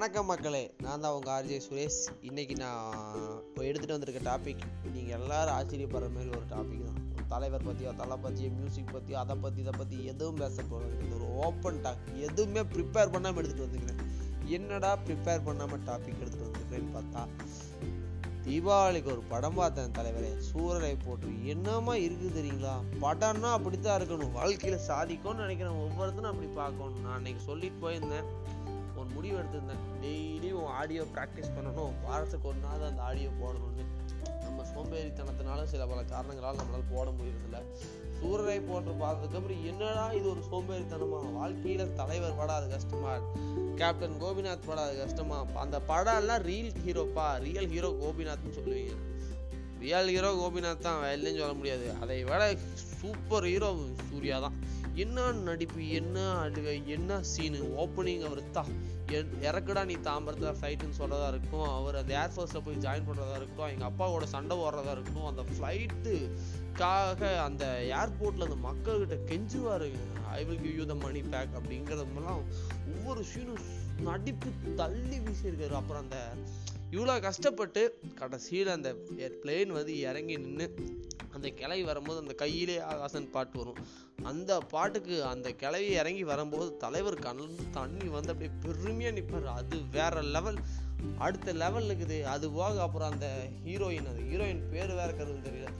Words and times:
வணக்கம் 0.00 0.28
மக்களே. 0.30 0.62
நான் 0.82 1.02
தான் 1.04 1.14
உங்கள் 1.14 1.32
ஆர்ஜே 1.34 1.56
சுரேஷ். 1.64 1.98
இன்னைக்கு 2.28 2.54
நான் 2.60 2.92
இப்போ 3.46 3.62
எடுத்துகிட்டு 3.62 3.96
வந்திருக்க 3.96 4.20
டாபிக் 4.28 4.62
நீங்கள் 4.92 5.16
எல்லாரும் 5.16 5.54
ஆச்சரியப்படுற 5.56 6.06
மாதிரி 6.14 6.30
ஒரு 6.36 6.46
டாபிக் 6.52 6.84
தான். 6.86 7.00
ஒரு 7.14 7.24
தலைவர் 7.32 7.66
பற்றியோ 7.66 7.90
தலை 7.98 8.16
பற்றியோ 8.22 8.50
மியூசிக் 8.58 8.92
பற்றியோ 8.92 9.18
அதை 9.22 9.34
பற்றி 9.42 9.60
இதை 9.64 9.72
பற்றி 9.78 9.96
எதுவும் 10.12 10.40
பேச 10.42 10.62
போகிறது 10.70 10.94
இது 11.06 11.14
ஒரு 11.18 11.26
ஓப்பன் 11.46 11.80
டாக் 11.86 12.06
எதுவுமே 12.28 12.62
ப்ரிப்பேர் 12.74 13.12
பண்ணாமல் 13.14 13.40
எடுத்துகிட்டு 13.42 13.66
வந்துக்கிறேன் 13.66 14.00
என்னடா 14.58 14.92
ப்ரிப்பேர் 15.08 15.44
பண்ணாமல் 15.48 15.84
டாபிக் 15.90 16.22
எடுத்துகிட்டு 16.22 16.48
வந்துருக்கிறேன்னு 16.48 16.94
பார்த்தா 16.96 17.24
தீபாவளிக்கு 18.46 19.12
ஒரு 19.16 19.24
படம் 19.34 19.58
பார்த்தேன் 19.60 19.94
தலைவரே. 19.98 20.30
சூரரை 20.50 20.94
போட்டு 21.04 21.34
என்னமா 21.54 21.94
இருக்குது 22.04 22.36
தெரியுங்களா? 22.38 22.74
படம்னா 23.04 23.50
அப்படித்தான் 23.58 23.98
இருக்கணும். 24.00 24.32
வாழ்க்கையில் 24.38 24.86
சாதிக்கும்னு 24.88 25.44
நினைக்கிறேன். 25.46 25.78
ஒவ்வொருத்தரும் 25.84 26.30
அப்படி 26.32 26.50
பார்க்கணும். 26.62 26.98
நான் 27.04 27.16
அன்னைக்கு 27.18 27.42
சொல்லிட்டு 27.50 27.80
போயிருந்தேன். 27.84 28.28
ஒரு 29.00 29.08
முடிவு 29.14 29.38
எடுத்திருந்தேன். 29.38 30.04
டெய்லியும் 30.04 30.64
ஆடியோ 30.64 31.02
ப்ராக்டிஸ் 31.02 31.52
பண்ணணும். 31.58 31.92
வாரத்துக்கு 32.04 32.48
ஒரு 32.48 32.58
நாள் 32.58 32.88
அந்த 32.88 33.02
ஆடியோ 33.02 33.28
போடணும்னு. 33.28 33.84
நம்ம 34.42 34.62
சோம்பேறித்தனத்தினால 34.62 35.64
சில 35.64 35.86
பல 35.86 36.02
காரணங்களால் 36.02 36.56
நம்மளால் 36.56 36.94
போட 36.94 37.10
முடியறதில்ல. 37.10 37.62
சூரரை 38.20 38.62
போட்டு 38.68 38.90
பார்த்ததுக்கப்புறம் 38.90 39.64
என்னடா 39.64 40.12
இது 40.12 40.30
ஒரு 40.30 40.40
சோம்பேறித்தனமா? 40.52 41.32
வாழ்க்கையில் 41.32 41.94
தலைவர் 41.94 42.36
படாது 42.38 42.68
கஷ்டமா? 42.68 43.18
கேப்டன் 43.76 44.22
கோபிநாத் 44.22 44.66
படாது 44.66 44.98
கஷ்டமா? 44.98 45.44
அந்த 45.54 45.80
படம்லாம் 45.88 46.42
ரீல் 46.42 46.48
ரியல் 46.50 46.72
ஹீரோப்பா 46.86 47.38
ரியல் 47.38 47.68
ஹீரோ 47.68 47.88
கோபிநாத்னு 47.88 48.54
சொல்லுவீங்க. 48.54 48.96
ரியல் 49.78 50.06
ஹீரோ 50.06 50.34
கோபிநாத் 50.34 50.78
தான் 50.78 51.02
இல்லைன்னு 51.02 51.38
சொல்ல 51.38 51.52
முடியாது. 51.52 51.92
அதை 52.00 52.24
விட 52.24 52.56
சூப்பர் 52.74 53.44
ஹீரோ 53.44 53.76
சூர்யா 54.10 54.38
தான். 54.38 54.59
என்ன 55.00 55.18
நடிப்பு 55.40 55.88
என்ன 55.90 56.16
அழுகை 56.38 56.88
என்ன 56.88 57.20
சீனு 57.22 57.58
ஓப்பனிங் 57.78 58.24
அவர் 58.24 58.50
தா 58.50 58.62
என்- 59.08 59.32
இறக்குடா 59.42 59.84
நீ 59.84 59.94
தாம்பரத்தில் 60.02 60.56
ஃப்ளைட்டுன்னு 60.56 60.98
சொல்கிறதா 60.98 61.28
இருக்கும் 61.28 61.68
அவர் 61.70 61.96
அந்த 61.96 62.12
ஏர்ஃபோர்ஸில் 62.20 62.64
போய் 62.64 62.76
ஜாயின் 62.76 63.06
பண்ணுறதா 63.06 63.36
இருக்கட்டும் 63.36 63.68
எங்கள் 63.68 63.90
அப்பாவோட 63.90 64.24
சண்டை 64.26 64.56
ஓடுறதா 64.58 64.90
இருக்கட்டும் 64.90 65.26
அந்த 65.26 65.44
ஃப்ளைட்டுக்காக 65.50 67.22
அந்த 67.40 67.64
ஏர்போர்ட்டில் 67.96 68.46
அந்த 68.48 68.58
மக்கள்கிட்ட 68.62 69.18
கெஞ்சுவார். 69.26 69.86
I 70.30 70.44
will 70.44 70.60
give 70.60 70.78
you 70.78 70.86
the 70.86 70.94
money 70.96 71.22
back 71.28 71.56
அப்படிங்கிறதெல்லாம் 71.56 72.42
ஒவ்வொரு 72.92 73.24
சீனும் 73.24 73.64
நடிப்பு 74.02 74.50
தள்ளி 74.76 75.18
வீசியிருக்காரு. 75.18 75.72
அப்புறம் 75.72 76.02
அந்த 76.02 76.18
இவ்வளோ 76.94 77.14
கஷ்டப்பட்டு 77.26 77.82
கடைசியில் 78.20 78.70
அந்த 78.76 78.90
பிளேன் 79.42 79.72
வந்து 79.76 79.92
இறங்கி 80.08 80.36
நின்று 80.44 80.66
அந்த 81.34 81.48
கிளவி 81.58 81.82
வரும்போது 81.88 82.18
அந்த 82.20 82.34
கையிலே 82.42 82.76
ஆகாசன் 82.92 83.28
பாட்டு 83.34 83.56
வரும். 83.58 83.78
அந்த 84.30 84.52
பாட்டுக்கு 84.72 85.16
அந்த 85.24 85.48
கிளவி 85.62 85.90
இறங்கி 86.00 86.24
வரும்போது 86.30 86.70
தலைவர் 86.84 87.18
கண்ணு 87.26 87.46
தண்ணி 87.76 88.08
வந்து 88.16 88.32
அப்படியே 88.32 88.50
பெருமையாக 88.64 89.14
நிற்பார் 89.18 89.46
அது 89.58 89.78
வேற 89.98 90.22
லெவல் 90.36 90.58
அடுத்த 91.26 91.52
லெவல் 91.62 91.88
இருக்குது. 91.90 92.18
அது 92.34 92.46
போக 92.58 92.82
அப்புறம் 92.86 93.12
அந்த 93.12 93.28
ஹீரோயின் 93.66 94.10
அது 94.12 94.22
ஹீரோயின் 94.30 94.64
பேர் 94.72 94.92
வேற 95.00 95.10
கருது 95.12 95.40
தெரியல. 95.48 95.70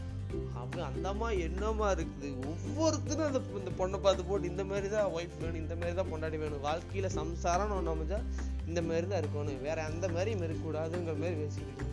அவ 0.60 0.82
அந்தம்மா 0.88 1.28
என்னமா 1.46 1.86
இருக்குது? 1.96 2.30
ஒவ்வொருத்தரும் 2.50 3.28
அந்த 3.28 3.40
இந்த 3.60 3.70
பொண்ணை 3.80 3.98
பார்த்து 4.06 4.28
போட்டு 4.30 4.50
இந்த 4.52 4.64
மாதிரி 4.70 4.88
தான் 4.94 5.12
ஒய்ஃப் 5.16 5.38
வேணும் 5.42 5.62
இந்த 5.64 5.74
மாதிரி 5.80 5.96
தான் 6.00 6.10
பொண்டாடி 6.12 6.38
வேணும். 6.42 6.64
வாழ்க்கையில் 6.68 7.14
சம்சாரம்னு 7.18 7.76
ஒன்று 7.78 7.94
அமைஞ்சா 7.94 8.20
இந்த 8.68 8.82
மாதிரி 8.88 9.06
தான் 9.12 9.22
இருக்கணும். 9.22 9.62
வேற 9.68 9.78
அந்த 9.90 10.08
மாதிரியும் 10.16 10.44
இருக்கக்கூடாதுங்கிற 10.48 11.16
மாதிரி 11.22 11.38
பேசிக்கிட்டு 11.42 11.88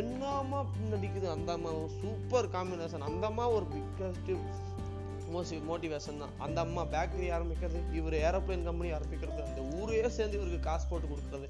என்னம்மா 0.00 0.60
நடிக்குது 0.92 1.26
அந்த 1.34 1.50
அம்மா 1.58 1.70
சூப்பர் 2.00 2.48
காம்பினேஷன் 2.56 3.06
அந்த 3.08 3.24
அம்மா 3.30 3.44
ஒரு 3.56 3.66
பிக்கஸ்ட் 3.74 4.32
மோசி 5.34 5.56
மோட்டிவேஷன் 5.68 6.20
தான். 6.22 6.34
அந்த 6.44 6.58
அம்மா 6.64 6.82
பேக்கரி 6.92 7.28
ஆரம்பிக்கிறது 7.36 7.78
இவர் 7.98 8.16
ஏரோப்ளேன் 8.26 8.66
கம்பெனி 8.68 8.90
ஆரம்பிக்கிறது 8.98 9.40
அந்த 9.46 9.62
ஊரே 9.78 10.02
சேர்ந்து 10.16 10.38
இவருக்கு 10.38 10.60
காசு 10.66 10.86
போட்டு 10.90 11.06
கொடுக்குறது. 11.12 11.48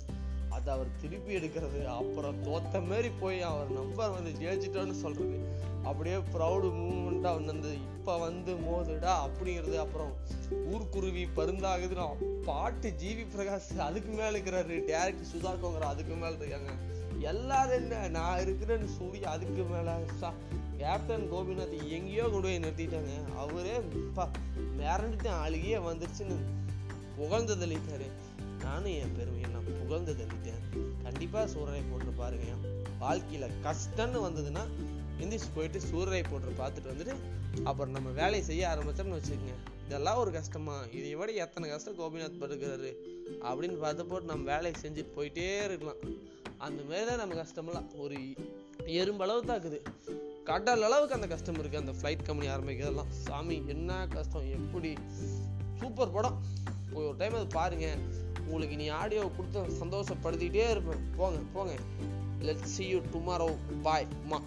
அதை 0.56 0.74
அவர் 0.74 0.86
திருப்பி 1.00 1.36
எடுக்கிறது 1.36 1.84
அப்புறம் 1.84 2.44
தோத்த 2.44 2.86
மாரி 2.86 3.10
போய் 3.10 3.42
அவர் 3.42 3.70
நம்பர் 3.70 4.10
வந்து 4.10 4.30
ஜெயிச்சிட்டோன்னு 4.30 4.90
சொல்றது. 4.90 5.64
அப்படியே 5.84 6.16
ப்ரௌடு 6.16 6.68
மூமெண்ட்டாக 6.78 7.44
வந்து 7.44 7.72
இப்போ 7.72 8.18
வந்து 8.18 8.54
மோதுடா 8.54 9.28
அப்படிங்கிறது. 9.28 9.76
அப்புறம் 9.76 10.12
ஊர்க்குருவி 10.66 11.24
பருந்தாகுதுன்னு 11.24 12.14
பாட்டு 12.44 12.94
ஜிவி 13.02 13.26
பிரகாஷ் 13.36 13.78
அதுக்கு 13.78 14.12
மேலே 14.12 14.38
இருக்கிறாரு. 14.38 14.82
டேரக்டர் 14.90 15.36
சுதா 15.36 15.54
கோங்கரா 15.62 15.88
அதுக்கு 15.92 16.14
மேலே 16.14 16.36
இருக்காங்க. 16.36 16.70
எல்லாரும் 17.18 17.72
என்ன? 17.72 18.08
நான் 18.08 18.38
இருக்கிறேன்னு 18.38 18.84
சூர்யா 18.84 19.30
அதுக்கு 19.30 19.62
மேலே. 19.62 19.90
கேப்டன் 20.76 21.32
கோபிநாத் 21.32 21.88
எங்கேயோ 21.88 22.22
கொண்டு 22.22 22.40
போய் 22.40 22.58
நிறுத்திட்டாங்க. 22.58 23.34
அவரே 23.36 23.80
பா 24.14 24.28
அழுகியே 25.44 25.76
வந்துருச்சுன்னு 25.76 26.36
புகழ்ந்து 27.16 27.56
தள்ளிட்டாரு. 27.56 28.10
நானும் 28.62 28.92
என் 28.92 29.14
பெருமையை 29.16 29.50
நான் 29.50 29.64
புகழ்ந்து 29.64 30.12
தள்ளிட்டேன் 30.12 30.62
கண்டிப்பாக 31.02 31.52
சூரரை 31.52 31.82
போட்டு 31.90 32.10
பாருங்க. 32.10 32.52
வாழ்க்கையில் 32.98 33.54
கஷ்டம்னு 33.64 34.20
வந்ததுன்னா 34.26 34.62
எந்திரிச்சு 35.20 35.50
போயிட்டு 35.54 35.80
சூரரை 35.80 36.24
போட்டு 36.30 36.54
பார்த்துட்டு 36.62 36.92
வந்துட்டு 36.92 37.14
அப்புறம் 37.64 37.92
நம்ம 37.92 38.10
வேலையை 38.10 38.42
செய்ய 38.42 38.68
ஆரம்பித்தோம்னு 38.68 39.18
வச்சுக்கோங்க. 39.18 39.54
இதெல்லாம் 39.86 40.16
ஒரு 40.16 40.32
கஷ்டமா? 40.32 40.82
இதை 40.92 41.14
விட 41.14 41.32
எத்தனை 41.32 41.70
கஷ்டம் 41.70 41.98
கோபிநாத் 41.98 42.40
படுக்கிறாரு? 42.40 42.90
அப்படின்னு 43.42 43.76
பார்த்து 43.76 44.06
போட்டு 44.06 44.26
நம்ம 44.26 44.52
வேலையை 44.52 44.74
செஞ்சுட்டு 44.82 45.16
போயிட்டே 45.16 45.64
இருக்கலாம். 45.64 46.00
அந்த 46.58 46.82
மாரி 46.82 47.04
தான் 47.06 47.16
நம்ம 47.16 47.34
கஷ்டமெல்லாம் 47.34 47.88
ஒரு 47.98 48.18
எறும்பளவு 48.86 49.44
தான் 49.44 49.60
இருக்குது 49.60 49.80
கடல் 50.44 50.82
அளவுக்கு 50.82 51.14
அந்த 51.14 51.26
கஷ்டம் 51.26 51.54
இருக்குது 51.54 51.76
அந்த 51.76 51.92
ஃப்ளைட் 51.92 52.22
கம்பெனி 52.22 52.52
ஆரம்பிக்கிறதெல்லாம். 52.52 53.08
சாமி 53.08 53.62
என்ன 53.66 54.06
கஷ்டம்? 54.06 54.50
எப்படி? 54.50 54.94
சூப்பர் 55.80 56.12
படம். 56.12 56.42
போய் 56.92 57.04
ஒரு 57.04 57.16
டைம் 57.16 57.34
அது 57.34 57.46
பாருங்கள் 57.46 58.24
உங்களுக்கு 58.46 58.76
நீ 58.76 58.86
ஆடியோ 58.88 59.30
கொடுத்து 59.36 59.84
சந்தோஷப்படுத்திக்கிட்டே 59.84 60.70
இருப்பேன். 60.70 61.02
போங்க 61.16 61.38
போங்க. 61.52 61.74
Let 62.40 62.62
see 62.62 62.86
you 62.88 62.98
tomorrow 63.12 63.54
bye 63.82 64.06
மா 64.24 64.42